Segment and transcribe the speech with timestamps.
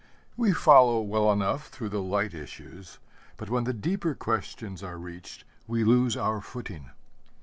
[0.35, 2.97] We follow well enough through the light issues,
[3.37, 6.89] but when the deeper questions are reached we lose our footing.